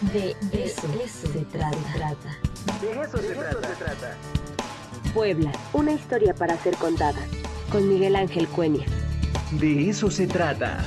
De 0.00 0.36
eso, 0.52 0.86
se, 1.32 1.44
trata. 1.46 1.76
De 2.80 2.90
eso, 3.02 3.18
se, 3.18 3.34
trata. 3.34 4.16
Puebla, 5.12 5.50
una 5.72 5.90
historia 5.90 6.32
para 6.34 6.56
ser 6.58 6.76
contada. 6.76 7.18
Con 7.72 7.88
Miguel 7.88 8.14
Ángel 8.14 8.46
Cuenya. 8.46 8.86
De 9.58 9.90
eso 9.90 10.08
se 10.08 10.28
trata. 10.28 10.84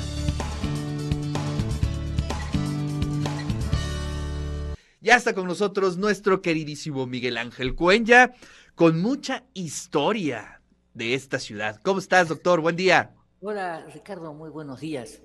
Ya 5.01 5.17
está 5.17 5.35
con 5.35 5.45
nosotros 5.45 5.97
nuestro 5.97 6.41
queridísimo 6.41 7.05
Miguel 7.05 7.35
Ángel 7.35 7.75
Cuenya, 7.75 8.31
con 8.75 9.01
mucha 9.01 9.43
historia 9.53 10.61
de 10.93 11.15
esta 11.15 11.37
ciudad. 11.37 11.81
¿Cómo 11.83 11.99
estás, 11.99 12.29
doctor? 12.29 12.61
Buen 12.61 12.77
día. 12.77 13.13
Hola, 13.41 13.85
Ricardo, 13.93 14.33
muy 14.33 14.49
buenos 14.49 14.79
días. 14.79 15.21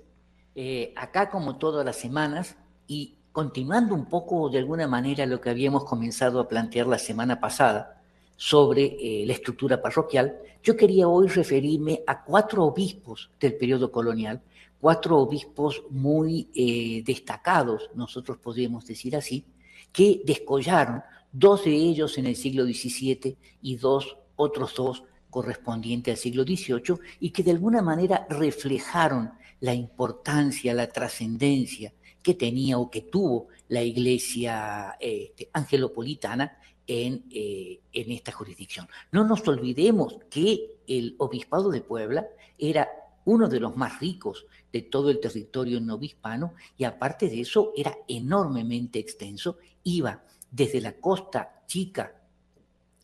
Eh, 0.55 0.91
acá, 0.97 1.29
como 1.29 1.57
todas 1.57 1.85
las 1.85 1.95
semanas, 1.95 2.57
y 2.87 3.16
continuando 3.37 3.93
un 3.93 4.05
poco 4.05 4.49
de 4.49 4.57
alguna 4.57 4.87
manera 4.87 5.23
lo 5.27 5.39
que 5.39 5.51
habíamos 5.51 5.83
comenzado 5.83 6.39
a 6.39 6.47
plantear 6.47 6.87
la 6.87 6.97
semana 6.97 7.39
pasada 7.39 8.01
sobre 8.35 8.97
eh, 8.99 9.27
la 9.27 9.33
estructura 9.33 9.79
parroquial, 9.79 10.39
yo 10.63 10.75
quería 10.75 11.07
hoy 11.07 11.27
referirme 11.27 12.01
a 12.07 12.23
cuatro 12.23 12.63
obispos 12.65 13.29
del 13.39 13.55
periodo 13.55 13.91
colonial, 13.91 14.41
cuatro 14.81 15.19
obispos 15.19 15.83
muy 15.91 16.49
eh, 16.55 17.03
destacados, 17.05 17.91
nosotros 17.93 18.39
podríamos 18.39 18.87
decir 18.87 19.15
así, 19.15 19.45
que 19.91 20.23
descollaron, 20.25 21.03
dos 21.31 21.65
de 21.65 21.75
ellos 21.75 22.17
en 22.17 22.25
el 22.25 22.35
siglo 22.35 22.63
XVII 22.65 23.37
y 23.61 23.75
dos, 23.75 24.17
otros 24.35 24.73
dos 24.73 25.03
correspondientes 25.29 26.11
al 26.11 26.17
siglo 26.17 26.41
XVIII, 26.41 26.97
y 27.19 27.29
que 27.29 27.43
de 27.43 27.51
alguna 27.51 27.83
manera 27.83 28.25
reflejaron 28.31 29.33
la 29.59 29.73
importancia, 29.73 30.73
la 30.73 30.87
trascendencia 30.87 31.93
que 32.21 32.33
tenía 32.33 32.77
o 32.77 32.89
que 32.89 33.01
tuvo 33.01 33.47
la 33.69 33.81
iglesia 33.81 34.97
este, 34.99 35.49
angelopolitana 35.53 36.59
en, 36.85 37.25
eh, 37.31 37.79
en 37.93 38.11
esta 38.11 38.31
jurisdicción. 38.31 38.87
No 39.11 39.23
nos 39.25 39.47
olvidemos 39.47 40.17
que 40.29 40.77
el 40.87 41.15
obispado 41.17 41.69
de 41.69 41.81
Puebla 41.81 42.27
era 42.57 42.87
uno 43.25 43.49
de 43.49 43.59
los 43.59 43.75
más 43.75 43.99
ricos 43.99 44.45
de 44.71 44.83
todo 44.83 45.09
el 45.09 45.19
territorio 45.19 45.81
novohispano 45.81 46.53
y 46.77 46.85
aparte 46.85 47.27
de 47.27 47.41
eso 47.41 47.73
era 47.75 47.93
enormemente 48.07 48.99
extenso, 48.99 49.57
iba 49.83 50.23
desde 50.49 50.79
la 50.79 50.93
costa 50.93 51.63
chica 51.67 52.13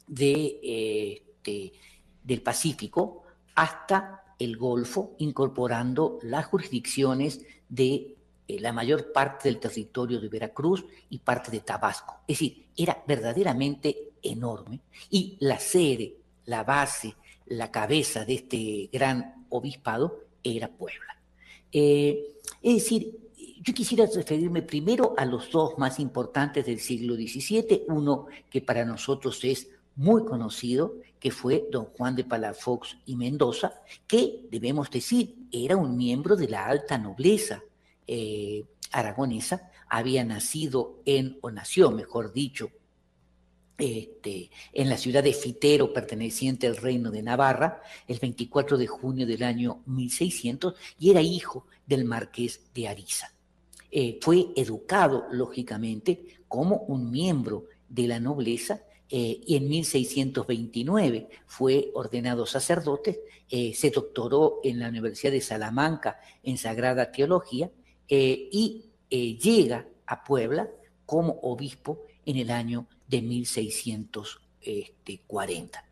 de, 0.08 0.60
este, 0.64 1.74
del 2.24 2.42
Pacífico 2.42 3.24
hasta 3.56 4.23
el 4.44 4.58
Golfo, 4.58 5.16
incorporando 5.20 6.20
las 6.24 6.46
jurisdicciones 6.46 7.46
de 7.70 8.16
eh, 8.48 8.60
la 8.60 8.74
mayor 8.74 9.12
parte 9.12 9.50
del 9.50 9.60
territorio 9.60 10.20
de 10.20 10.30
Veracruz 10.30 10.86
y 11.10 11.20
parte 11.20 11.52
de 11.52 11.62
Tabasco. 11.62 12.22
Es 12.28 12.40
decir, 12.40 12.66
era 12.76 13.04
verdaderamente 13.08 14.14
enorme 14.22 14.82
y 15.10 15.38
la 15.40 15.60
sede, 15.60 16.16
la 16.46 16.64
base, 16.64 17.16
la 17.48 17.72
cabeza 17.72 18.26
de 18.26 18.34
este 18.36 18.90
gran 18.92 19.46
obispado 19.50 20.26
era 20.44 20.68
Puebla. 20.68 21.18
Eh, 21.72 22.40
es 22.62 22.74
decir, 22.76 23.18
yo 23.62 23.74
quisiera 23.74 24.06
referirme 24.14 24.62
primero 24.62 25.14
a 25.18 25.26
los 25.26 25.50
dos 25.50 25.78
más 25.78 26.00
importantes 26.00 26.66
del 26.66 26.80
siglo 26.80 27.16
XVII, 27.16 27.86
uno 27.88 28.28
que 28.50 28.62
para 28.62 28.84
nosotros 28.84 29.42
es 29.44 29.70
muy 29.96 30.26
conocido, 30.26 30.96
que 31.20 31.32
fue 31.32 31.68
don 31.72 31.86
Juan 31.86 32.16
de 32.16 32.24
Palafox 32.24 32.98
y 33.06 33.16
Mendoza, 33.16 33.82
que 34.08 34.42
debemos 34.50 34.90
decir 34.90 35.36
era 35.52 35.78
un 35.78 35.96
miembro 35.96 36.36
de 36.36 36.50
la 36.50 36.66
alta 36.66 36.98
nobleza 36.98 37.64
eh, 38.08 38.66
aragonesa, 38.92 39.72
había 39.88 40.24
nacido 40.24 41.02
en, 41.06 41.38
o 41.42 41.52
nació, 41.52 41.92
mejor 41.92 42.34
dicho, 42.34 42.72
este, 43.78 44.52
en 44.72 44.90
la 44.90 44.98
ciudad 44.98 45.24
de 45.24 45.34
Fitero, 45.34 45.94
perteneciente 45.94 46.68
al 46.68 46.78
reino 46.78 47.12
de 47.12 47.24
Navarra, 47.24 47.82
el 48.08 48.20
24 48.20 48.78
de 48.78 48.88
junio 48.88 49.26
del 49.26 49.44
año 49.44 49.82
1600, 49.86 50.76
y 51.00 51.12
era 51.12 51.22
hijo 51.22 51.68
del 51.86 52.06
marqués 52.06 52.62
de 52.74 52.88
Ariza. 52.88 53.34
Eh, 53.92 54.20
fue 54.22 54.48
educado, 54.56 55.26
lógicamente, 55.32 56.40
como 56.48 56.78
un 56.88 57.12
miembro 57.12 57.66
de 57.90 58.08
la 58.08 58.20
nobleza 58.20 58.82
eh, 59.10 59.42
y 59.46 59.56
en 59.56 59.68
1629 59.68 61.30
fue 61.46 61.92
ordenado 61.94 62.46
sacerdote, 62.46 63.22
se 63.50 63.92
doctoró 63.92 64.62
en 64.64 64.80
la 64.80 64.90
Universidad 64.90 65.32
de 65.32 65.40
Salamanca 65.40 66.20
en 66.42 66.58
Sagrada 66.58 67.12
Teología 67.12 67.70
eh, 68.08 68.48
y 68.52 68.86
eh, 69.10 69.38
llega 69.38 69.88
a 70.06 70.24
Puebla 70.24 70.70
como 71.06 71.34
obispo 71.42 72.06
en 72.26 72.38
el 72.38 72.52
año 72.52 72.88
de 73.08 73.22
1640. 73.22 75.86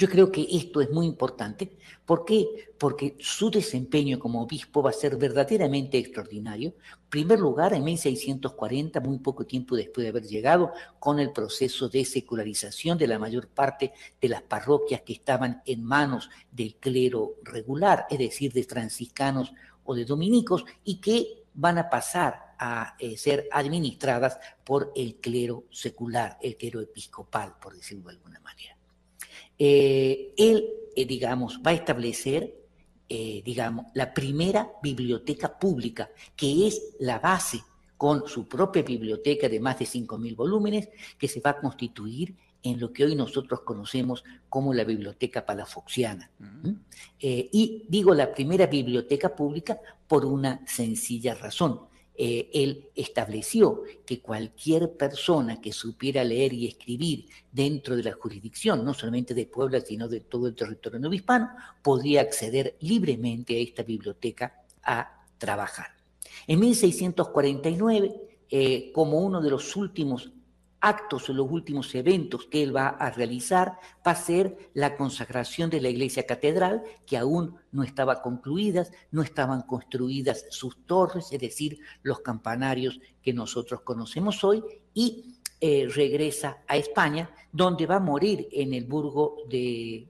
Yo 0.00 0.08
creo 0.08 0.32
que 0.32 0.46
esto 0.50 0.80
es 0.80 0.88
muy 0.88 1.04
importante. 1.04 1.76
¿Por 2.06 2.24
qué? 2.24 2.72
Porque 2.78 3.16
su 3.20 3.50
desempeño 3.50 4.18
como 4.18 4.40
obispo 4.40 4.82
va 4.82 4.88
a 4.88 4.94
ser 4.94 5.18
verdaderamente 5.18 5.98
extraordinario. 5.98 6.70
En 6.70 7.10
primer 7.10 7.38
lugar, 7.38 7.74
en 7.74 7.84
1640, 7.84 8.98
muy 9.00 9.18
poco 9.18 9.44
tiempo 9.44 9.76
después 9.76 10.02
de 10.02 10.08
haber 10.08 10.22
llegado, 10.22 10.72
con 10.98 11.20
el 11.20 11.32
proceso 11.32 11.90
de 11.90 12.06
secularización 12.06 12.96
de 12.96 13.08
la 13.08 13.18
mayor 13.18 13.48
parte 13.48 13.92
de 14.18 14.30
las 14.30 14.40
parroquias 14.40 15.02
que 15.02 15.12
estaban 15.12 15.60
en 15.66 15.84
manos 15.84 16.30
del 16.50 16.76
clero 16.76 17.34
regular, 17.42 18.06
es 18.08 18.20
decir, 18.20 18.54
de 18.54 18.64
franciscanos 18.64 19.52
o 19.84 19.94
de 19.94 20.06
dominicos, 20.06 20.64
y 20.82 20.94
que 20.98 21.42
van 21.52 21.76
a 21.76 21.90
pasar 21.90 22.54
a 22.58 22.96
eh, 22.98 23.18
ser 23.18 23.50
administradas 23.52 24.38
por 24.64 24.92
el 24.96 25.16
clero 25.16 25.64
secular, 25.70 26.38
el 26.40 26.56
clero 26.56 26.80
episcopal, 26.80 27.56
por 27.60 27.76
decirlo 27.76 28.04
de 28.08 28.12
alguna 28.12 28.40
manera. 28.40 28.79
Eh, 29.58 30.32
él, 30.36 30.68
eh, 30.96 31.04
digamos, 31.04 31.60
va 31.64 31.72
a 31.72 31.74
establecer, 31.74 32.56
digamos, 33.08 33.86
la 33.94 34.14
primera 34.14 34.70
biblioteca 34.80 35.58
pública, 35.58 36.10
que 36.36 36.68
es 36.68 36.94
la 37.00 37.18
base 37.18 37.60
con 37.96 38.28
su 38.28 38.46
propia 38.46 38.82
biblioteca 38.82 39.48
de 39.48 39.58
más 39.58 39.80
de 39.80 39.84
5.000 39.84 40.36
volúmenes, 40.36 40.88
que 41.18 41.26
se 41.26 41.40
va 41.40 41.50
a 41.50 41.60
constituir 41.60 42.36
en 42.62 42.80
lo 42.80 42.92
que 42.92 43.04
hoy 43.04 43.14
nosotros 43.14 43.60
conocemos 43.60 44.24
como 44.48 44.74
la 44.74 44.84
Biblioteca 44.84 45.44
Palafoxiana. 45.44 46.30
Mm. 46.38 46.70
Eh, 47.20 47.48
y 47.52 47.84
digo 47.88 48.14
la 48.14 48.32
primera 48.32 48.66
biblioteca 48.66 49.34
pública 49.34 49.78
por 50.06 50.24
una 50.24 50.66
sencilla 50.66 51.34
razón. 51.34 51.80
Eh, 52.22 52.50
él 52.52 52.90
estableció 52.94 53.82
que 54.04 54.20
cualquier 54.20 54.92
persona 54.92 55.58
que 55.58 55.72
supiera 55.72 56.22
leer 56.22 56.52
y 56.52 56.66
escribir 56.66 57.24
dentro 57.50 57.96
de 57.96 58.02
la 58.02 58.12
jurisdicción, 58.12 58.84
no 58.84 58.92
solamente 58.92 59.32
de 59.32 59.46
Puebla, 59.46 59.80
sino 59.80 60.06
de 60.06 60.20
todo 60.20 60.46
el 60.46 60.54
territorio 60.54 60.98
novohispano, 60.98 61.48
podía 61.80 62.20
acceder 62.20 62.76
libremente 62.80 63.56
a 63.56 63.60
esta 63.60 63.84
biblioteca 63.84 64.66
a 64.82 65.24
trabajar. 65.38 65.96
En 66.46 66.60
1649, 66.60 68.14
eh, 68.50 68.92
como 68.92 69.20
uno 69.20 69.40
de 69.40 69.48
los 69.48 69.74
últimos 69.74 70.30
actos 70.80 71.28
o 71.28 71.32
los 71.34 71.50
últimos 71.50 71.94
eventos 71.94 72.46
que 72.46 72.62
él 72.62 72.74
va 72.74 72.88
a 72.88 73.10
realizar 73.10 73.78
va 74.06 74.12
a 74.12 74.16
ser 74.16 74.70
la 74.74 74.96
consagración 74.96 75.68
de 75.70 75.80
la 75.80 75.90
iglesia 75.90 76.26
catedral, 76.26 76.82
que 77.06 77.18
aún 77.18 77.56
no 77.70 77.82
estaba 77.82 78.22
concluida, 78.22 78.86
no 79.10 79.22
estaban 79.22 79.62
construidas 79.62 80.46
sus 80.50 80.86
torres, 80.86 81.28
es 81.32 81.40
decir, 81.40 81.80
los 82.02 82.20
campanarios 82.20 83.00
que 83.22 83.32
nosotros 83.32 83.82
conocemos 83.82 84.42
hoy, 84.42 84.62
y 84.94 85.36
eh, 85.60 85.86
regresa 85.94 86.62
a 86.66 86.76
España, 86.76 87.30
donde 87.52 87.86
va 87.86 87.96
a 87.96 88.00
morir 88.00 88.48
en 88.50 88.72
el 88.72 88.86
burgo 88.86 89.36
de, 89.48 90.08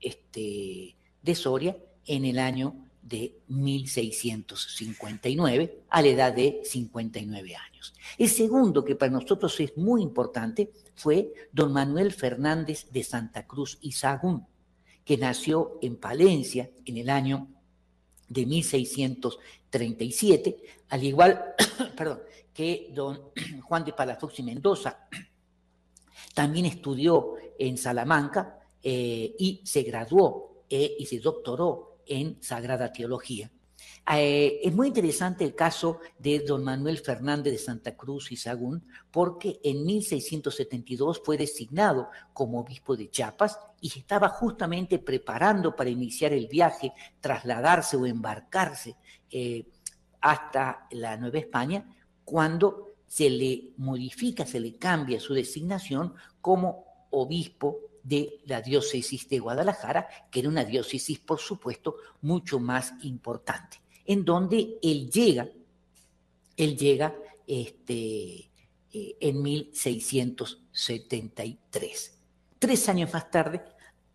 este, 0.00 0.96
de 1.22 1.34
Soria 1.34 1.76
en 2.06 2.24
el 2.24 2.38
año 2.38 2.87
de 3.08 3.40
1659 3.48 5.80
a 5.88 6.02
la 6.02 6.08
edad 6.08 6.32
de 6.32 6.60
59 6.64 7.56
años. 7.56 7.94
El 8.18 8.28
segundo, 8.28 8.84
que 8.84 8.96
para 8.96 9.12
nosotros 9.12 9.58
es 9.60 9.74
muy 9.76 10.02
importante, 10.02 10.70
fue 10.94 11.32
don 11.52 11.72
Manuel 11.72 12.12
Fernández 12.12 12.86
de 12.90 13.02
Santa 13.02 13.46
Cruz 13.46 13.78
y 13.80 13.92
Sagún, 13.92 14.46
que 15.04 15.16
nació 15.16 15.78
en 15.80 15.96
Palencia 15.96 16.68
en 16.84 16.98
el 16.98 17.08
año 17.08 17.48
de 18.28 18.44
1637, 18.44 20.62
al 20.90 21.04
igual 21.04 21.54
perdón, 21.96 22.20
que 22.52 22.90
don 22.92 23.30
Juan 23.62 23.84
de 23.84 23.92
Palafox 23.92 24.40
y 24.40 24.42
Mendoza. 24.42 25.06
También 26.34 26.66
estudió 26.66 27.36
en 27.58 27.78
Salamanca 27.78 28.58
eh, 28.82 29.34
y 29.38 29.62
se 29.64 29.82
graduó 29.82 30.64
eh, 30.68 30.96
y 30.98 31.06
se 31.06 31.20
doctoró 31.20 31.97
en 32.08 32.42
Sagrada 32.42 32.92
Teología. 32.92 33.50
Eh, 34.10 34.60
es 34.62 34.74
muy 34.74 34.88
interesante 34.88 35.44
el 35.44 35.54
caso 35.54 36.00
de 36.18 36.40
don 36.40 36.64
Manuel 36.64 36.98
Fernández 36.98 37.52
de 37.52 37.58
Santa 37.58 37.96
Cruz 37.96 38.32
y 38.32 38.36
Sagún, 38.36 38.86
porque 39.10 39.60
en 39.62 39.84
1672 39.84 41.20
fue 41.24 41.36
designado 41.36 42.08
como 42.32 42.60
obispo 42.60 42.96
de 42.96 43.10
Chiapas 43.10 43.58
y 43.80 43.88
estaba 43.98 44.30
justamente 44.30 44.98
preparando 44.98 45.76
para 45.76 45.90
iniciar 45.90 46.32
el 46.32 46.48
viaje, 46.48 46.92
trasladarse 47.20 47.96
o 47.96 48.06
embarcarse 48.06 48.96
eh, 49.30 49.66
hasta 50.20 50.86
la 50.90 51.16
Nueva 51.16 51.38
España, 51.38 51.94
cuando 52.24 52.94
se 53.06 53.30
le 53.30 53.72
modifica, 53.76 54.46
se 54.46 54.60
le 54.60 54.76
cambia 54.76 55.20
su 55.20 55.34
designación 55.34 56.14
como 56.40 57.06
obispo 57.10 57.87
de 58.08 58.40
la 58.46 58.62
diócesis 58.62 59.28
de 59.28 59.38
Guadalajara, 59.38 60.08
que 60.30 60.40
era 60.40 60.48
una 60.48 60.64
diócesis, 60.64 61.18
por 61.18 61.38
supuesto, 61.38 61.96
mucho 62.22 62.58
más 62.58 62.94
importante, 63.02 63.82
en 64.06 64.24
donde 64.24 64.78
él 64.82 65.10
llega, 65.10 65.46
él 66.56 66.78
llega 66.78 67.14
este, 67.46 68.50
eh, 68.92 69.16
en 69.20 69.42
1673. 69.42 72.18
Tres 72.58 72.88
años 72.88 73.12
más 73.12 73.30
tarde, 73.30 73.62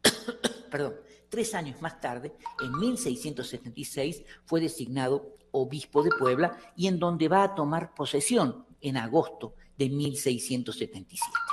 perdón, 0.72 0.96
tres 1.30 1.54
años 1.54 1.80
más 1.80 2.02
tarde, 2.02 2.34
en 2.62 2.76
1676, 2.80 4.24
fue 4.46 4.60
designado 4.60 5.38
obispo 5.52 6.02
de 6.02 6.10
Puebla 6.18 6.58
y 6.76 6.88
en 6.88 6.98
donde 6.98 7.28
va 7.28 7.44
a 7.44 7.54
tomar 7.54 7.94
posesión 7.94 8.66
en 8.82 8.98
agosto 8.98 9.54
de 9.78 9.90
1677. 9.90 11.53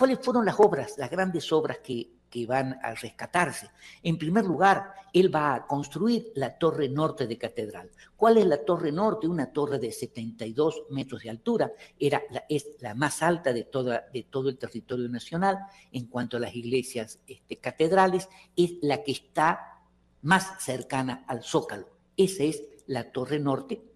¿Cuáles 0.00 0.20
fueron 0.20 0.46
las 0.46 0.58
obras, 0.58 0.94
las 0.96 1.10
grandes 1.10 1.52
obras 1.52 1.80
que, 1.80 2.46
van 2.48 2.78
a 2.82 2.94
rescatarse? 2.94 3.68
En 4.02 4.16
primer 4.16 4.46
lugar, 4.46 4.94
él 5.12 5.34
va 5.34 5.54
a 5.54 5.66
construir 5.66 6.32
la 6.36 6.56
torre 6.56 6.88
norte 6.88 7.26
de 7.26 7.36
catedral. 7.36 7.90
¿Cuál 8.16 8.38
es 8.38 8.46
la 8.46 8.64
torre 8.64 8.92
norte? 8.92 9.28
Una 9.28 9.52
torre 9.52 9.78
de 9.78 9.92
72 9.92 10.84
metros 10.88 11.22
de 11.22 11.28
altura. 11.28 11.70
Era 11.98 12.22
es 12.48 12.68
la 12.78 12.94
más 12.94 13.22
alta 13.22 13.52
de, 13.52 13.64
toda, 13.64 14.06
de 14.10 14.22
todo 14.22 14.48
el 14.48 14.56
territorio 14.56 15.06
nacional 15.10 15.58
en 15.92 16.06
cuanto 16.06 16.38
a 16.38 16.40
las 16.40 16.54
iglesias 16.54 17.18
este, 17.26 17.58
catedrales. 17.58 18.26
Es 18.56 18.76
la 18.80 19.02
que 19.02 19.12
está 19.12 19.82
más 20.22 20.64
cercana 20.64 21.26
al 21.28 21.42
zócalo. 21.42 21.90
Esa 22.16 22.44
es 22.44 22.62
la 22.86 23.12
torre 23.12 23.38
norte 23.38 23.90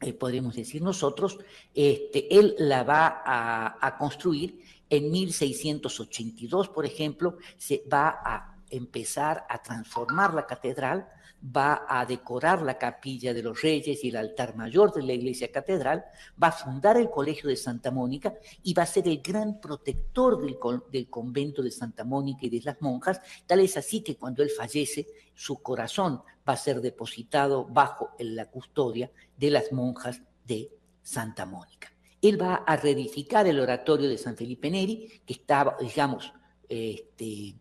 eh, 0.00 0.12
podríamos 0.12 0.54
decir 0.54 0.80
nosotros, 0.80 1.40
este, 1.74 2.38
él 2.38 2.54
la 2.58 2.84
va 2.84 3.20
a, 3.24 3.84
a, 3.84 3.98
construir 3.98 4.62
en 4.90 5.10
1682, 5.10 6.68
por 6.68 6.86
ejemplo, 6.86 7.38
se 7.56 7.82
va 7.92 8.20
a 8.24 8.58
empezar 8.70 9.46
a 9.48 9.62
transformar 9.62 10.34
la 10.34 10.46
catedral, 10.46 11.08
va 11.44 11.86
a 11.88 12.04
decorar 12.04 12.62
la 12.62 12.78
capilla 12.78 13.32
de 13.32 13.42
los 13.42 13.62
reyes 13.62 14.02
y 14.04 14.08
el 14.08 14.16
altar 14.16 14.56
mayor 14.56 14.92
de 14.92 15.02
la 15.02 15.12
iglesia 15.12 15.52
catedral, 15.52 16.04
va 16.42 16.48
a 16.48 16.52
fundar 16.52 16.96
el 16.96 17.10
colegio 17.10 17.48
de 17.48 17.56
Santa 17.56 17.90
Mónica 17.90 18.34
y 18.62 18.74
va 18.74 18.82
a 18.82 18.86
ser 18.86 19.06
el 19.06 19.22
gran 19.22 19.60
protector 19.60 20.40
del, 20.40 20.58
del 20.90 21.08
convento 21.08 21.62
de 21.62 21.70
Santa 21.70 22.04
Mónica 22.04 22.46
y 22.46 22.50
de 22.50 22.62
las 22.62 22.80
monjas, 22.82 23.20
tal 23.46 23.60
es 23.60 23.76
así 23.76 24.02
que 24.02 24.16
cuando 24.16 24.42
él 24.42 24.50
fallece, 24.50 25.06
su 25.34 25.62
corazón 25.62 26.22
va 26.48 26.54
a 26.54 26.56
ser 26.56 26.80
depositado 26.80 27.64
bajo 27.64 28.10
la 28.18 28.46
custodia 28.46 29.10
de 29.36 29.50
las 29.50 29.70
monjas 29.72 30.20
de 30.44 30.70
Santa 31.02 31.46
Mónica. 31.46 31.92
Él 32.20 32.40
va 32.40 32.56
a 32.56 32.76
reedificar 32.76 33.46
el 33.46 33.60
oratorio 33.60 34.08
de 34.08 34.18
San 34.18 34.36
Felipe 34.36 34.70
Neri, 34.70 35.22
que 35.24 35.34
estaba, 35.34 35.76
digamos, 35.80 36.32
este, 36.68 37.54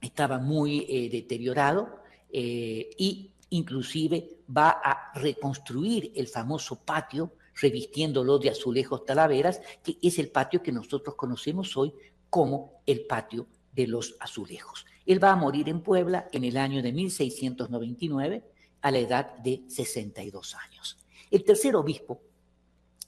estaba 0.00 0.38
muy 0.38 0.86
eh, 0.88 1.08
deteriorado, 1.10 2.00
eh, 2.30 2.90
y 2.96 3.30
inclusive 3.50 4.40
va 4.56 4.80
a 4.82 5.12
reconstruir 5.18 6.12
el 6.14 6.28
famoso 6.28 6.84
patio 6.84 7.32
revistiéndolo 7.60 8.38
de 8.38 8.50
azulejos 8.50 9.04
talaveras, 9.04 9.60
que 9.82 9.98
es 10.00 10.18
el 10.18 10.30
patio 10.30 10.62
que 10.62 10.72
nosotros 10.72 11.14
conocemos 11.14 11.76
hoy 11.76 11.92
como 12.30 12.82
el 12.86 13.06
patio 13.06 13.46
de 13.72 13.86
los 13.86 14.16
azulejos. 14.20 14.86
Él 15.06 15.22
va 15.22 15.32
a 15.32 15.36
morir 15.36 15.68
en 15.68 15.82
Puebla 15.82 16.28
en 16.32 16.44
el 16.44 16.56
año 16.56 16.82
de 16.82 16.92
1699 16.92 18.44
a 18.82 18.90
la 18.90 18.98
edad 18.98 19.36
de 19.38 19.62
62 19.68 20.54
años. 20.54 20.98
El 21.30 21.44
tercer 21.44 21.74
obispo 21.76 22.20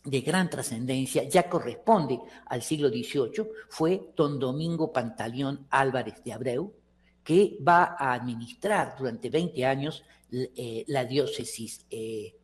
de 0.04 0.20
gran 0.22 0.48
trascendencia, 0.48 1.28
ya 1.28 1.48
corresponde 1.48 2.18
al 2.46 2.62
siglo 2.62 2.88
XVIII, 2.88 3.50
fue 3.68 4.12
don 4.16 4.38
Domingo 4.38 4.92
Pantaleón 4.92 5.66
Álvarez 5.70 6.22
de 6.24 6.32
Abreu, 6.32 6.72
que 7.22 7.58
va 7.66 7.96
a 7.98 8.14
administrar 8.14 8.94
durante 8.98 9.28
20 9.28 9.66
años 9.66 10.02
eh, 10.32 10.84
la 10.86 11.04
diócesis 11.04 11.84
eh, 11.90 12.34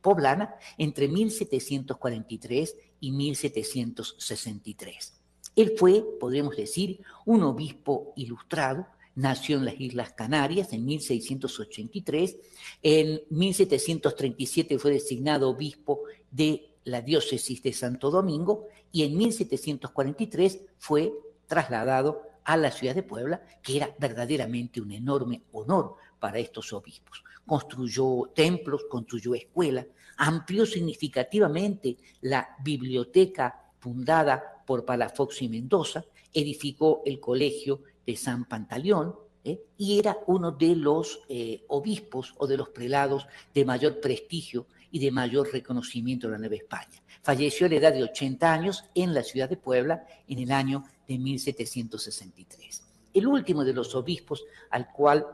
poblana 0.00 0.54
entre 0.78 1.08
1743 1.08 2.76
y 3.00 3.10
1763. 3.10 5.20
Él 5.56 5.74
fue, 5.76 6.04
podríamos 6.18 6.56
decir, 6.56 7.02
un 7.26 7.42
obispo 7.42 8.12
ilustrado, 8.16 8.86
nació 9.14 9.58
en 9.58 9.64
las 9.64 9.80
Islas 9.80 10.12
Canarias 10.12 10.72
en 10.72 10.84
1683, 10.84 12.36
en 12.82 13.20
1737 13.30 14.78
fue 14.78 14.92
designado 14.92 15.50
obispo 15.50 16.02
de 16.30 16.69
la 16.90 17.02
diócesis 17.02 17.62
de 17.62 17.72
Santo 17.72 18.10
Domingo 18.10 18.66
y 18.92 19.04
en 19.04 19.16
1743 19.16 20.60
fue 20.78 21.12
trasladado 21.46 22.22
a 22.44 22.56
la 22.56 22.70
ciudad 22.70 22.94
de 22.94 23.02
Puebla, 23.02 23.42
que 23.62 23.76
era 23.76 23.94
verdaderamente 23.98 24.80
un 24.80 24.90
enorme 24.90 25.42
honor 25.52 25.96
para 26.18 26.38
estos 26.38 26.72
obispos. 26.72 27.22
Construyó 27.46 28.30
templos, 28.34 28.84
construyó 28.88 29.34
escuelas, 29.34 29.86
amplió 30.16 30.66
significativamente 30.66 31.96
la 32.22 32.56
biblioteca 32.62 33.72
fundada 33.78 34.62
por 34.66 34.84
Palafox 34.84 35.42
y 35.42 35.48
Mendoza, 35.48 36.04
edificó 36.32 37.02
el 37.04 37.18
colegio 37.18 37.82
de 38.06 38.16
San 38.16 38.44
Pantaleón, 38.44 39.14
¿eh? 39.44 39.60
y 39.76 39.98
era 39.98 40.18
uno 40.26 40.52
de 40.52 40.76
los 40.76 41.20
eh, 41.28 41.64
obispos 41.68 42.34
o 42.38 42.46
de 42.46 42.56
los 42.56 42.68
prelados 42.68 43.26
de 43.54 43.64
mayor 43.64 44.00
prestigio 44.00 44.66
y 44.90 44.98
de 44.98 45.10
mayor 45.10 45.52
reconocimiento 45.52 46.26
de 46.26 46.32
la 46.32 46.38
Nueva 46.38 46.56
España. 46.56 47.02
Falleció 47.22 47.66
a 47.66 47.68
la 47.70 47.76
edad 47.76 47.92
de 47.92 48.02
80 48.02 48.52
años 48.52 48.84
en 48.94 49.14
la 49.14 49.22
ciudad 49.22 49.48
de 49.48 49.56
Puebla 49.56 50.04
en 50.26 50.38
el 50.38 50.50
año 50.52 50.84
de 51.06 51.18
1763. 51.18 52.82
El 53.12 53.26
último 53.26 53.64
de 53.64 53.72
los 53.72 53.94
obispos 53.94 54.44
al 54.70 54.90
cual 54.92 55.26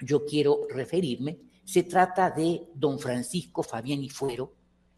yo 0.00 0.24
quiero 0.24 0.66
referirme 0.68 1.38
se 1.64 1.82
trata 1.82 2.30
de 2.30 2.66
don 2.74 2.98
Francisco 2.98 3.62
Fabián 3.62 4.02
y 4.02 4.08
Fuero, 4.08 4.54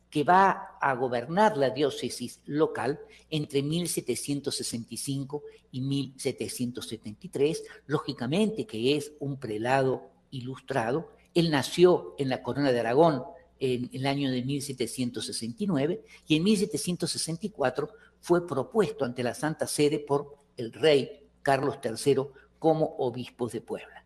que 0.08 0.22
va 0.24 0.76
a 0.80 0.94
gobernar 0.94 1.56
la 1.56 1.70
diócesis 1.70 2.40
local 2.46 3.00
entre 3.28 3.62
1765 3.62 5.42
y 5.72 5.80
1773, 5.80 7.64
lógicamente 7.86 8.66
que 8.66 8.96
es 8.96 9.12
un 9.20 9.38
prelado 9.38 10.10
ilustrado. 10.30 11.12
Él 11.34 11.50
nació 11.50 12.14
en 12.18 12.28
la 12.28 12.42
corona 12.42 12.72
de 12.72 12.80
Aragón 12.80 13.24
en 13.60 13.90
el 13.92 14.06
año 14.06 14.30
de 14.30 14.42
1769 14.42 16.02
y 16.26 16.36
en 16.36 16.42
1764 16.42 17.90
fue 18.20 18.46
propuesto 18.46 19.04
ante 19.04 19.22
la 19.22 19.34
Santa 19.34 19.66
Sede 19.66 20.00
por 20.00 20.36
el 20.56 20.72
rey 20.72 21.28
Carlos 21.42 21.76
III 21.84 22.26
como 22.58 22.96
obispo 22.98 23.48
de 23.48 23.60
Puebla. 23.60 24.04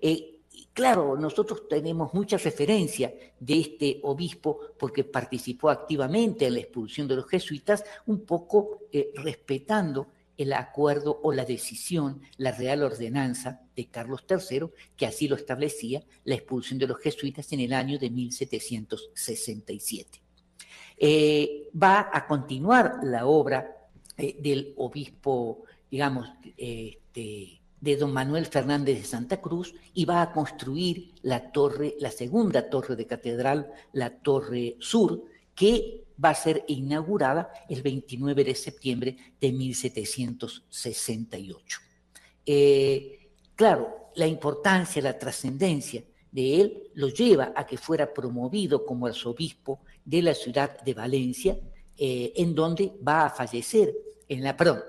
Eh, 0.00 0.40
claro, 0.72 1.16
nosotros 1.16 1.68
tenemos 1.68 2.14
mucha 2.14 2.36
referencia 2.36 3.12
de 3.38 3.60
este 3.60 4.00
obispo 4.02 4.60
porque 4.78 5.04
participó 5.04 5.70
activamente 5.70 6.46
en 6.46 6.54
la 6.54 6.60
expulsión 6.60 7.06
de 7.08 7.16
los 7.16 7.28
jesuitas, 7.28 7.84
un 8.06 8.24
poco 8.24 8.82
eh, 8.92 9.12
respetando 9.16 10.08
el 10.36 10.52
acuerdo 10.52 11.20
o 11.22 11.32
la 11.32 11.44
decisión, 11.44 12.20
la 12.36 12.52
real 12.52 12.82
ordenanza 12.82 13.60
de 13.76 13.86
Carlos 13.86 14.24
III, 14.28 14.66
que 14.96 15.06
así 15.06 15.28
lo 15.28 15.36
establecía, 15.36 16.02
la 16.24 16.34
expulsión 16.34 16.78
de 16.78 16.86
los 16.86 16.98
jesuitas 16.98 17.52
en 17.52 17.60
el 17.60 17.72
año 17.72 17.98
de 17.98 18.10
1767. 18.10 20.20
Eh, 20.98 21.70
va 21.80 22.10
a 22.12 22.26
continuar 22.26 22.98
la 23.02 23.26
obra 23.26 23.88
eh, 24.16 24.36
del 24.40 24.74
obispo, 24.76 25.64
digamos, 25.90 26.28
este, 26.56 27.62
de 27.82 27.96
don 27.96 28.12
Manuel 28.12 28.46
Fernández 28.46 28.98
de 28.98 29.04
Santa 29.04 29.40
Cruz 29.40 29.74
y 29.92 30.04
va 30.04 30.22
a 30.22 30.32
construir 30.32 31.14
la 31.22 31.50
torre, 31.50 31.96
la 31.98 32.12
segunda 32.12 32.70
torre 32.70 32.94
de 32.94 33.08
catedral, 33.08 33.72
la 33.92 34.10
Torre 34.10 34.76
Sur, 34.78 35.24
que 35.54 36.02
va 36.22 36.28
a 36.30 36.34
ser 36.34 36.64
inaugurada 36.68 37.50
el 37.68 37.82
29 37.82 38.44
de 38.44 38.54
septiembre 38.54 39.16
de 39.40 39.52
1768. 39.52 41.80
Eh, 42.44 43.30
claro, 43.54 44.10
la 44.16 44.26
importancia, 44.26 45.00
la 45.02 45.16
trascendencia 45.18 46.02
de 46.30 46.60
él 46.60 46.90
lo 46.94 47.08
lleva 47.08 47.52
a 47.54 47.66
que 47.66 47.76
fuera 47.76 48.10
promovido 48.12 48.86
como 48.86 49.06
arzobispo 49.06 49.80
de 50.04 50.22
la 50.22 50.34
ciudad 50.34 50.80
de 50.82 50.94
Valencia, 50.94 51.56
eh, 51.96 52.32
en 52.36 52.54
donde 52.54 52.92
va 53.06 53.26
a 53.26 53.30
fallecer 53.30 53.94
en 54.28 54.42
la, 54.42 54.56
perdón, 54.56 54.80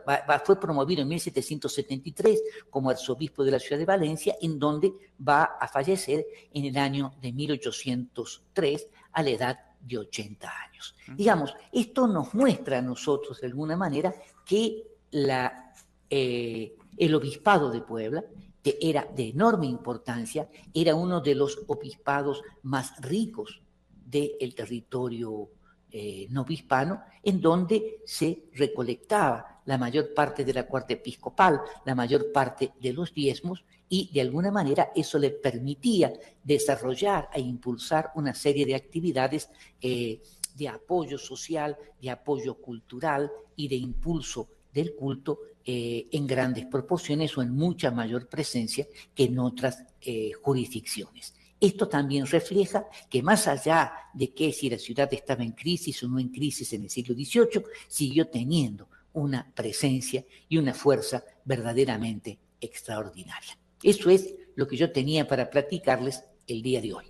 fue 0.46 0.58
promovido 0.58 1.01
en 1.01 1.10
1773 1.10 2.41
como 2.70 2.89
arzobispo 2.89 3.43
de 3.43 3.51
la 3.51 3.60
ciudad 3.60 3.77
de 3.77 3.86
Valencia, 3.86 4.38
en 4.41 4.58
donde 4.58 4.93
va 5.20 5.43
a 5.43 5.67
fallecer 5.67 6.25
en 6.53 6.63
el 6.63 6.77
año 6.77 7.13
de 7.22 7.34
1803 7.34 8.88
a 9.12 9.22
la 9.22 9.29
edad 9.29 9.60
de 9.84 9.98
80 9.98 10.50
años. 10.50 10.96
Digamos, 11.16 11.54
esto 11.72 12.08
nos 12.08 12.34
muestra 12.34 12.80
a 12.80 12.82
nosotros 12.82 13.40
de 13.42 13.48
alguna 13.48 13.75
manera 13.75 14.13
que 14.46 14.84
la, 15.12 15.74
eh, 16.10 16.75
el 16.98 17.16
obispado 17.16 17.70
de 17.70 17.82
Puebla 17.82 18.24
que 18.63 18.78
era 18.82 19.06
de 19.13 19.28
enorme 19.28 19.68
importancia, 19.68 20.50
era 20.74 20.96
uno 20.96 21.20
de 21.20 21.36
los 21.36 21.60
obispados 21.68 22.42
más 22.63 22.94
ricos 23.02 23.62
del 24.06 24.56
territorio 24.56 25.50
eh, 25.92 26.28
novohispano, 26.30 27.04
en 27.22 27.42
donde 27.42 28.02
se 28.06 28.46
recolectaba 28.54 29.52
la 29.65 29.77
mayor 29.77 30.13
parte 30.13 30.43
de 30.43 30.53
la 30.53 30.67
cuarta 30.67 30.93
episcopal, 30.93 31.62
la 31.86 31.96
mayor 31.96 32.32
parte 32.32 32.74
de 32.79 32.93
los 32.93 33.13
diezmos, 33.13 33.63
y 33.89 34.10
de 34.12 34.22
alguna 34.22 34.51
manera 34.51 34.91
eso 34.96 35.20
le 35.20 35.29
permitía 35.29 36.12
desarrollar 36.43 37.29
e 37.34 37.41
impulsar 37.41 38.12
una 38.15 38.34
serie 38.34 38.65
de 38.65 38.75
actividades 38.75 39.50
eh, 39.79 40.20
de 40.55 40.67
apoyo 40.67 41.17
social, 41.17 41.77
de 42.01 42.10
apoyo 42.10 42.55
cultural 42.55 43.32
y 43.55 43.67
de 43.67 43.75
impulso 43.75 44.48
del 44.74 44.96
culto 44.96 45.39
eh, 45.65 46.08
en 46.12 46.25
grandes 46.25 46.65
proporciones 46.65 47.38
o 47.38 47.41
en 47.41 47.55
mucha 47.55 47.91
mayor 47.91 48.27
presencia 48.27 48.88
que 49.13 49.25
en 49.25 49.39
otras 49.39 49.84
eh, 50.01 50.32
jurisdicciones. 50.41 51.36
Esto 51.60 51.88
también 51.88 52.25
refleja 52.25 52.86
que 53.10 53.24
más 53.24 53.48
allá 53.48 53.93
de 54.13 54.34
que 54.34 54.51
si 54.51 54.70
la 54.70 54.77
ciudad 54.77 55.08
estaba 55.13 55.43
en 55.43 55.53
crisis 55.53 56.03
o 56.03 56.10
no 56.10 56.20
en 56.20 56.29
crisis 56.29 56.74
en 56.74 56.84
el 56.84 56.89
siglo 56.89 57.15
XVIII, 57.15 57.63
siguió 57.88 58.27
teniendo 58.27 58.89
una 59.13 59.51
presencia 59.55 60.25
y 60.50 60.58
una 60.58 60.74
fuerza 60.74 61.24
verdaderamente 61.46 62.39
extraordinaria. 62.60 63.58
Eso 63.82 64.10
es 64.10 64.36
lo 64.55 64.67
que 64.67 64.77
yo 64.77 64.91
tenía 64.91 65.27
para 65.27 65.50
platicarles 65.50 66.24
el 66.48 66.62
día 66.62 66.82
de 66.82 66.93
hoy. 66.93 67.05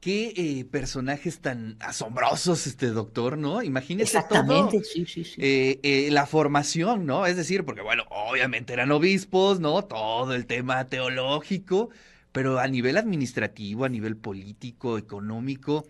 Qué 0.00 0.34
eh, 0.36 0.66
personajes 0.66 1.38
tan 1.40 1.76
asombrosos, 1.80 2.66
este 2.66 2.88
doctor, 2.88 3.38
¿no? 3.38 3.62
Imagínese 3.62 4.18
Exactamente, 4.18 4.84
sí, 4.84 5.06
sí, 5.06 5.24
sí. 5.24 5.34
Eh, 5.38 5.80
eh, 5.82 6.10
la 6.10 6.26
formación, 6.26 7.06
¿no? 7.06 7.24
Es 7.24 7.36
decir, 7.36 7.64
porque 7.64 7.80
bueno, 7.80 8.04
obviamente 8.10 8.74
eran 8.74 8.92
obispos, 8.92 9.60
¿no? 9.60 9.82
Todo 9.84 10.34
el 10.34 10.44
tema 10.44 10.84
teológico, 10.88 11.88
pero 12.32 12.58
a 12.58 12.68
nivel 12.68 12.98
administrativo, 12.98 13.86
a 13.86 13.88
nivel 13.88 14.16
político, 14.16 14.98
económico, 14.98 15.86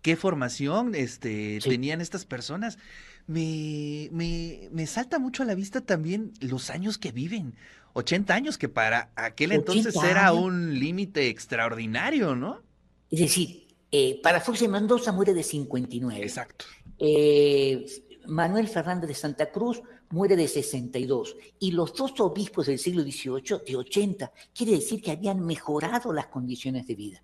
¿qué 0.00 0.16
formación 0.16 0.94
este, 0.94 1.58
tenían 1.62 2.00
estas 2.00 2.24
personas? 2.24 2.78
Me, 3.26 4.08
me, 4.12 4.68
me 4.72 4.86
salta 4.86 5.18
mucho 5.18 5.42
a 5.42 5.46
la 5.46 5.54
vista 5.54 5.80
también 5.80 6.32
los 6.40 6.70
años 6.70 6.98
que 6.98 7.12
viven. 7.12 7.54
80 7.92 8.34
años, 8.34 8.58
que 8.58 8.68
para 8.68 9.10
aquel 9.16 9.52
entonces 9.52 9.94
era 9.96 10.32
un 10.32 10.78
límite 10.78 11.28
extraordinario, 11.28 12.36
¿no? 12.36 12.62
Es 13.10 13.20
decir, 13.20 13.66
eh, 13.90 14.20
para 14.22 14.40
Fox 14.40 14.66
Mendoza 14.68 15.12
muere 15.12 15.34
de 15.34 15.42
59. 15.42 16.22
Exacto. 16.22 16.64
Eh, 16.98 17.84
Manuel 18.26 18.68
Fernández 18.68 19.08
de 19.08 19.14
Santa 19.14 19.50
Cruz 19.50 19.82
muere 20.10 20.36
de 20.36 20.46
62. 20.46 21.36
Y 21.58 21.72
los 21.72 21.94
dos 21.94 22.18
obispos 22.20 22.66
del 22.66 22.78
siglo 22.78 23.02
XVIII 23.02 23.60
de 23.66 23.76
80. 23.76 24.32
Quiere 24.54 24.72
decir 24.72 25.02
que 25.02 25.10
habían 25.10 25.44
mejorado 25.44 26.12
las 26.12 26.26
condiciones 26.26 26.86
de 26.86 26.94
vida. 26.94 27.22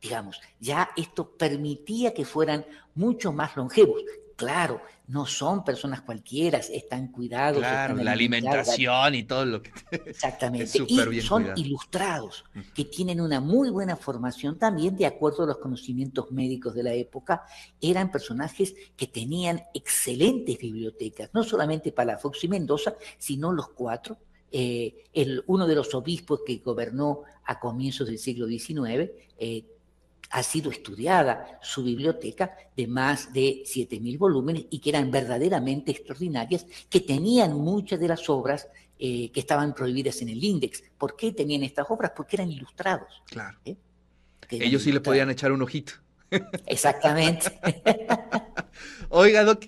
Digamos, 0.00 0.40
ya 0.58 0.90
esto 0.96 1.36
permitía 1.36 2.14
que 2.14 2.24
fueran 2.24 2.64
mucho 2.94 3.32
más 3.32 3.56
longevos. 3.56 4.02
Claro, 4.40 4.80
no 5.08 5.26
son 5.26 5.62
personas 5.62 6.00
cualquiera, 6.00 6.56
están 6.56 7.08
cuidados. 7.08 7.58
Claro, 7.58 7.96
la 7.96 8.12
alimentación 8.12 9.14
y 9.14 9.24
todo 9.24 9.44
lo 9.44 9.62
que. 9.62 9.70
Exactamente. 10.06 10.82
y 10.88 11.20
son 11.20 11.52
ilustrados, 11.56 12.46
que 12.74 12.86
tienen 12.86 13.20
una 13.20 13.38
muy 13.38 13.68
buena 13.68 13.96
formación 13.96 14.58
también, 14.58 14.96
de 14.96 15.04
acuerdo 15.04 15.42
a 15.42 15.48
los 15.48 15.58
conocimientos 15.58 16.30
médicos 16.30 16.74
de 16.74 16.84
la 16.84 16.94
época. 16.94 17.42
Eran 17.82 18.10
personajes 18.10 18.74
que 18.96 19.06
tenían 19.06 19.62
excelentes 19.74 20.56
bibliotecas, 20.58 21.28
no 21.34 21.44
solamente 21.44 21.92
para 21.92 22.16
Fox 22.16 22.42
y 22.44 22.48
Mendoza, 22.48 22.94
sino 23.18 23.52
los 23.52 23.68
cuatro. 23.68 24.16
Eh, 24.50 25.04
el, 25.12 25.44
uno 25.48 25.66
de 25.66 25.74
los 25.74 25.94
obispos 25.94 26.40
que 26.46 26.56
gobernó 26.64 27.24
a 27.44 27.60
comienzos 27.60 28.06
del 28.06 28.18
siglo 28.18 28.46
XIX, 28.46 29.10
eh, 29.38 29.66
ha 30.30 30.42
sido 30.42 30.70
estudiada 30.70 31.58
su 31.60 31.82
biblioteca 31.82 32.56
de 32.76 32.86
más 32.86 33.32
de 33.32 33.62
7.000 33.64 34.16
volúmenes 34.16 34.66
y 34.70 34.78
que 34.78 34.90
eran 34.90 35.10
verdaderamente 35.10 35.90
extraordinarias, 35.90 36.66
que 36.88 37.00
tenían 37.00 37.54
muchas 37.56 37.98
de 37.98 38.08
las 38.08 38.28
obras 38.30 38.68
eh, 38.98 39.30
que 39.32 39.40
estaban 39.40 39.74
prohibidas 39.74 40.22
en 40.22 40.28
el 40.28 40.42
índice. 40.42 40.84
¿Por 40.96 41.16
qué 41.16 41.32
tenían 41.32 41.62
estas 41.64 41.86
obras? 41.88 42.12
Porque 42.14 42.36
eran 42.36 42.50
ilustrados. 42.50 43.22
Claro. 43.26 43.58
¿eh? 43.64 43.76
Ellos 44.50 44.82
sí 44.82 44.92
le 44.92 45.00
podían 45.00 45.30
echar 45.30 45.52
un 45.52 45.62
ojito. 45.62 45.94
Exactamente. 46.66 47.58
Oiga, 49.08 49.42
Doc, 49.42 49.64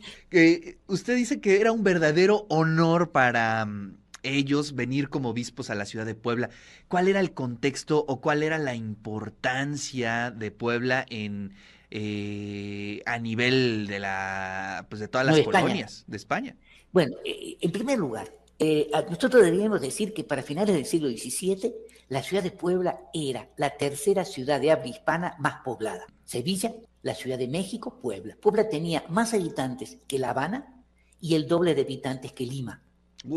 usted 0.87 1.17
dice 1.17 1.41
que 1.41 1.61
era 1.61 1.73
un 1.73 1.83
verdadero 1.83 2.47
honor 2.49 3.11
para 3.11 3.67
mm, 3.67 3.97
ellos 4.23 4.75
venir 4.75 5.09
como 5.09 5.31
obispos 5.31 5.71
a 5.71 5.75
la 5.75 5.85
ciudad 5.85 6.07
de 6.07 6.15
Puebla. 6.15 6.51
¿Cuál 6.89 7.09
era 7.09 7.21
el 7.21 7.33
contexto 7.33 8.05
o 8.07 8.21
cuál 8.21 8.43
era 8.43 8.59
la 8.59 8.75
importancia 8.75 10.31
de 10.31 10.51
Puebla 10.51 11.05
en 11.09 11.55
eh, 11.91 13.03
a 13.05 13.19
nivel 13.19 13.87
de 13.87 13.99
la 13.99 14.87
pues 14.89 15.01
de 15.01 15.09
todas 15.09 15.27
las 15.27 15.41
colonias 15.41 16.05
de 16.07 16.17
España? 16.17 16.57
Bueno, 16.93 17.17
eh, 17.25 17.57
en 17.61 17.73
primer 17.73 17.99
lugar, 17.99 18.33
eh, 18.59 18.91
nosotros 19.11 19.45
deberíamos 19.45 19.81
decir 19.81 20.13
que 20.13 20.25
para 20.25 20.43
finales 20.43 20.75
del 20.75 20.87
siglo 20.87 21.09
XVII 21.09 21.75
la 22.09 22.23
ciudad 22.23 22.43
de 22.43 22.51
Puebla 22.51 23.01
era 23.13 23.49
la 23.57 23.71
tercera 23.77 24.25
ciudad 24.25 24.61
de 24.61 24.71
habla 24.71 24.89
hispana 24.89 25.37
más 25.39 25.63
poblada. 25.65 26.07
Sevilla, 26.25 26.75
la 27.03 27.15
Ciudad 27.15 27.37
de 27.37 27.49
México, 27.49 27.99
Puebla. 28.01 28.37
Puebla 28.41 28.69
tenía 28.69 29.05
más 29.09 29.35
habitantes 29.35 29.99
que 30.07 30.19
La 30.19 30.31
Habana 30.31 30.85
y 31.21 31.35
el 31.35 31.49
doble 31.49 31.75
de 31.75 31.83
habitantes 31.83 32.33
que 32.33 32.47
Lima 32.47 32.83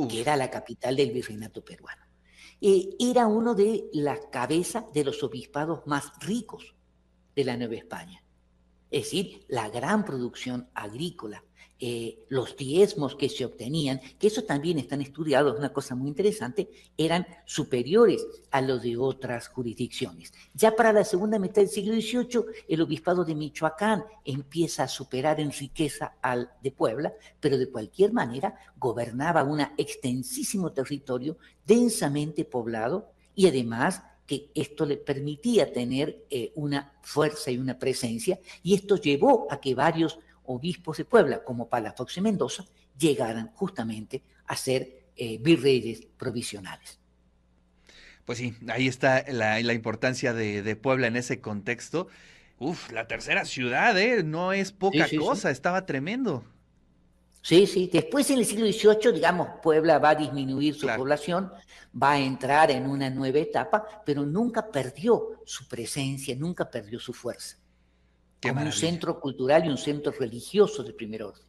que 0.10 0.22
era 0.22 0.36
la 0.36 0.50
capital 0.50 0.96
del 0.96 1.12
virreinato 1.12 1.64
peruano. 1.64 2.06
Eh, 2.62 2.96
era 3.00 3.28
uno 3.28 3.54
de 3.54 3.86
las 3.94 4.20
cabezas 4.32 4.86
de 4.94 5.04
los 5.04 5.22
obispados 5.24 5.86
más 5.86 6.12
ricos 6.22 6.76
de 7.36 7.44
la 7.44 7.58
Nueva 7.58 7.76
España. 7.76 8.25
Es 8.96 9.08
decir, 9.08 9.44
la 9.50 9.68
gran 9.68 10.06
producción 10.06 10.70
agrícola, 10.74 11.44
eh, 11.82 12.24
los 12.30 12.56
diezmos 12.56 13.18
que 13.18 13.28
se 13.28 13.44
obtenían, 13.44 14.00
que 14.18 14.28
eso 14.28 14.46
también 14.46 14.80
están 14.80 15.02
estudiados, 15.02 15.60
una 15.60 15.74
cosa 15.74 15.96
muy 15.96 16.08
interesante, 16.08 16.70
eran 16.98 17.28
superiores 17.44 18.26
a 18.52 18.62
los 18.62 18.84
de 18.84 18.96
otras 18.96 19.50
jurisdicciones. 19.50 20.32
Ya 20.54 20.78
para 20.78 20.94
la 20.94 21.04
segunda 21.04 21.40
mitad 21.40 21.56
del 21.56 21.68
siglo 21.68 21.94
XVIII, 21.94 22.46
el 22.70 22.82
obispado 22.82 23.26
de 23.26 23.36
Michoacán 23.36 24.06
empieza 24.24 24.84
a 24.84 24.88
superar 24.88 25.42
en 25.42 25.52
riqueza 25.52 26.16
al 26.22 26.52
de 26.64 26.72
Puebla, 26.72 27.14
pero 27.42 27.58
de 27.58 27.70
cualquier 27.70 28.14
manera 28.14 28.58
gobernaba 28.78 29.44
un 29.44 29.60
extensísimo 29.78 30.72
territorio 30.72 31.38
densamente 31.66 32.46
poblado 32.46 33.12
y 33.36 33.50
además 33.50 34.04
que 34.26 34.50
esto 34.56 34.86
le 34.86 34.98
permitía 34.98 35.72
tener 35.72 36.26
eh, 36.30 36.52
una 36.56 36.94
fuerza 37.02 37.52
y 37.52 37.58
una 37.58 37.78
presencia, 37.78 38.40
y 38.64 38.74
esto 38.74 38.98
llevó 38.98 39.48
a 39.52 39.60
que 39.60 39.76
varios 39.76 40.20
obispos 40.46 40.98
de 40.98 41.06
Puebla, 41.06 41.44
como 41.44 41.70
Palafox 41.70 42.18
y 42.18 42.22
Mendoza, 42.22 42.66
llegaran 42.98 43.52
justamente 43.54 44.24
a 44.48 44.56
ser 44.56 45.06
eh, 45.16 45.38
virreyes 45.40 46.06
provisionales. 46.18 47.00
Pues 48.26 48.40
sí, 48.40 48.56
ahí 48.70 48.88
está 48.88 49.24
la, 49.32 49.74
importancia 49.74 50.34
de, 50.34 50.76
Puebla 50.76 51.08
en 51.08 51.16
ese 51.16 51.42
contexto. 51.42 52.08
Uf, 52.58 52.92
la 52.92 53.08
tercera 53.08 53.46
ciudad, 53.46 53.98
¿eh? 54.00 54.24
No 54.24 54.52
es 54.52 54.72
poca 54.72 55.08
cosa, 55.20 55.52
estaba 55.52 55.86
tremendo. 55.86 56.44
Sí, 57.46 57.68
sí. 57.68 57.88
Después 57.94 58.28
en 58.32 58.40
el 58.40 58.46
siglo 58.46 58.66
XVIII, 58.66 59.14
digamos, 59.14 59.48
Puebla 59.62 60.00
va 60.00 60.10
a 60.10 60.16
disminuir 60.16 60.74
su 60.74 60.88
población, 60.88 61.52
va 62.02 62.14
a 62.14 62.20
entrar 62.20 62.72
en 62.72 62.90
una 62.90 63.08
nueva 63.12 63.38
etapa, 63.38 63.86
pero 64.04 64.26
nunca 64.26 64.72
perdió 64.72 65.44
su 65.46 65.68
presencia, 65.68 66.36
nunca 66.36 66.68
perdió 66.68 67.00
su 67.00 67.14
fuerza 67.14 67.58
como 68.42 68.62
un 68.62 68.72
centro 68.72 69.20
cultural 69.20 69.64
y 69.64 69.70
un 69.70 69.78
centro 69.78 70.12
religioso 70.12 70.84
de 70.84 70.94
primer 70.94 71.22
orden. 71.22 71.44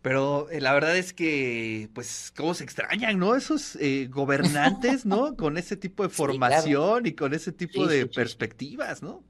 Pero 0.00 0.48
eh, 0.48 0.62
la 0.62 0.72
verdad 0.72 0.96
es 0.96 1.12
que, 1.12 1.90
pues, 1.92 2.32
cómo 2.34 2.54
se 2.54 2.64
extrañan, 2.64 3.18
¿no? 3.18 3.36
Esos 3.36 3.76
eh, 3.76 4.08
gobernantes, 4.10 5.04
¿no? 5.04 5.36
Con 5.36 5.58
ese 5.58 5.76
tipo 5.76 6.04
de 6.04 6.08
formación 6.08 7.04
y 7.04 7.12
con 7.12 7.34
ese 7.34 7.52
tipo 7.52 7.86
de 7.86 8.06
perspectivas, 8.06 9.02
¿no? 9.02 9.22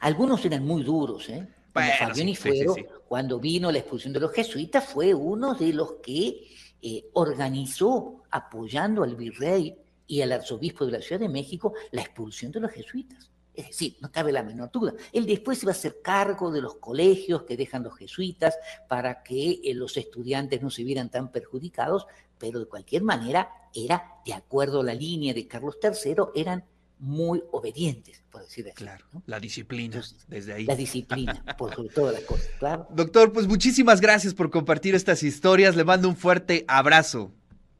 Algunos 0.00 0.44
eran 0.44 0.64
muy 0.64 0.82
duros, 0.82 1.28
¿eh? 1.28 1.46
Bueno, 1.72 1.92
Fabián 1.96 2.28
y 2.28 2.34
Fuero, 2.34 2.74
cuando 3.08 3.38
vino 3.38 3.70
la 3.70 3.78
expulsión 3.78 4.12
de 4.12 4.20
los 4.20 4.32
jesuitas, 4.32 4.84
fue 4.84 5.14
uno 5.14 5.54
de 5.54 5.72
los 5.72 5.94
que 6.02 6.48
eh, 6.82 7.10
organizó, 7.14 8.22
apoyando 8.30 9.02
al 9.02 9.16
virrey 9.16 9.76
y 10.06 10.20
al 10.20 10.32
arzobispo 10.32 10.86
de 10.86 10.92
la 10.92 11.00
Ciudad 11.00 11.20
de 11.20 11.28
México, 11.28 11.74
la 11.92 12.02
expulsión 12.02 12.52
de 12.52 12.60
los 12.60 12.70
jesuitas. 12.70 13.30
Es 13.54 13.68
decir, 13.68 13.96
no 14.00 14.12
cabe 14.12 14.32
la 14.32 14.42
menor 14.42 14.70
duda. 14.70 14.92
Él 15.12 15.24
después 15.24 15.62
iba 15.62 15.72
a 15.72 15.74
hacer 15.74 16.02
cargo 16.02 16.50
de 16.50 16.60
los 16.60 16.76
colegios 16.76 17.44
que 17.44 17.56
dejan 17.56 17.82
los 17.82 17.96
jesuitas 17.96 18.58
para 18.86 19.22
que 19.22 19.60
eh, 19.64 19.74
los 19.74 19.96
estudiantes 19.96 20.60
no 20.60 20.68
se 20.68 20.84
vieran 20.84 21.10
tan 21.10 21.32
perjudicados, 21.32 22.06
pero 22.38 22.58
de 22.58 22.66
cualquier 22.66 23.02
manera 23.02 23.50
era, 23.74 24.20
de 24.26 24.34
acuerdo 24.34 24.80
a 24.80 24.84
la 24.84 24.94
línea 24.94 25.32
de 25.32 25.48
Carlos 25.48 25.78
III, 25.82 26.14
eran 26.34 26.64
muy 26.98 27.42
obedientes, 27.52 28.22
por 28.30 28.42
decir 28.42 28.66
así. 28.66 28.76
Claro, 28.76 29.04
la 29.26 29.38
disciplina, 29.38 30.02
desde 30.28 30.52
ahí. 30.54 30.64
La 30.64 30.76
disciplina, 30.76 31.44
por 31.58 31.74
sobre 31.74 31.88
todas 31.90 32.14
las 32.14 32.22
cosas, 32.24 32.48
claro. 32.58 32.86
Doctor, 32.94 33.32
pues 33.32 33.46
muchísimas 33.46 34.00
gracias 34.00 34.34
por 34.34 34.50
compartir 34.50 34.94
estas 34.94 35.22
historias. 35.22 35.76
Le 35.76 35.84
mando 35.84 36.08
un 36.08 36.16
fuerte 36.16 36.64
abrazo. 36.68 37.32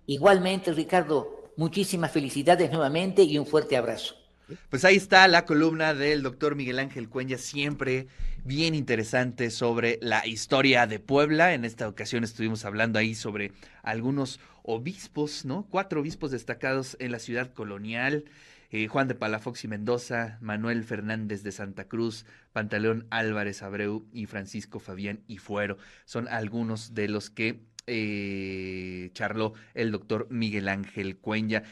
Igualmente, 0.07 0.73
Ricardo, 0.73 1.53
muchísimas 1.57 2.13
felicidades 2.13 2.71
nuevamente 2.71 3.23
y 3.23 3.39
un 3.39 3.47
fuerte 3.47 3.77
abrazo. 3.77 4.15
Pues 4.71 4.85
ahí 4.85 4.97
está 4.97 5.27
la 5.27 5.45
columna 5.45 5.93
del 5.93 6.23
doctor 6.23 6.55
Miguel 6.55 6.79
Ángel 6.79 7.09
Cuenya, 7.09 7.37
siempre 7.37 8.07
bien 8.45 8.77
interesante 8.77 9.51
sobre 9.51 9.99
la 10.01 10.25
historia 10.25 10.87
de 10.87 11.01
Puebla. 11.01 11.53
En 11.53 11.65
esta 11.65 11.89
ocasión 11.89 12.23
estuvimos 12.23 12.65
hablando 12.65 13.01
ahí 13.01 13.17
sobre 13.17 13.51
algunos 13.83 14.39
obispos, 14.63 15.45
¿no? 15.45 15.67
Cuatro 15.69 16.01
obispos 16.01 16.31
destacados 16.31 16.97
en 17.01 17.11
la 17.11 17.19
ciudad 17.19 17.53
colonial. 17.53 18.25
Eh, 18.71 18.89
Juan 18.89 19.09
de 19.09 19.15
Palafox 19.15 19.65
y 19.65 19.69
Mendoza, 19.69 20.39
Manuel 20.41 20.85
Fernández 20.85 21.43
de 21.43 21.53
Santa 21.53 21.85
Cruz, 21.89 22.27
Pantaleón 22.53 23.07
Álvarez 23.11 23.63
Abreu 23.63 24.07
y 24.13 24.27
Francisco 24.27 24.81
Fabián 24.81 25.21
y 25.27 25.39
Fuero. 25.39 25.79
Son 26.05 26.29
algunos 26.29 26.95
de 26.95 27.09
los 27.09 27.31
que 27.31 27.61
eh, 27.89 29.11
charló 29.13 29.55
el 29.75 29.93
doctor 29.93 30.27
Miguel 30.31 30.69
Ángel 30.69 31.17
Cuenya. 31.17 31.63